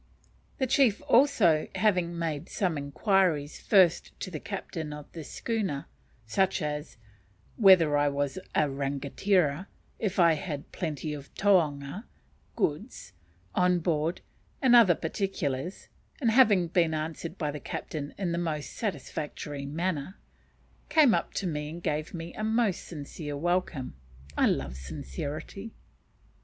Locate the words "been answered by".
16.67-17.51